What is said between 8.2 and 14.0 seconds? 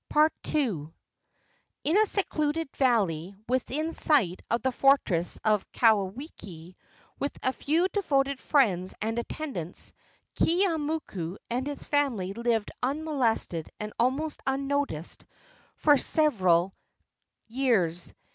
friends and attendants, Keeaumoku and his family lived unmolested and